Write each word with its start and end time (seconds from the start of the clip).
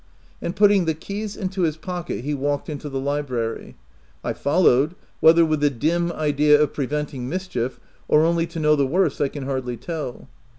And 0.41 0.55
putting 0.55 0.85
the 0.85 0.95
keys 0.95 1.35
into 1.37 1.61
his 1.61 1.77
pocket, 1.77 2.23
he 2.23 2.33
walked 2.33 2.69
into 2.71 2.89
the 2.89 2.99
library. 2.99 3.75
I 4.23 4.33
followed, 4.33 4.95
whether 5.19 5.45
with 5.45 5.59
the 5.59 5.69
dim 5.69 6.11
idea 6.13 6.59
of 6.59 6.73
preventing 6.73 7.29
mischief 7.29 7.79
or 8.07 8.23
only 8.25 8.47
to 8.47 8.59
know 8.59 8.75
the 8.75 8.87
worst 8.87 9.19
1 9.19 9.29
can 9.29 9.43
hardly 9.45 9.77
tell. 9.77 10.27